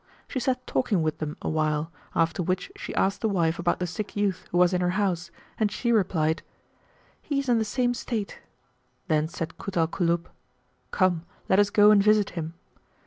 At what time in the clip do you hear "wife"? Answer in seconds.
3.29-3.59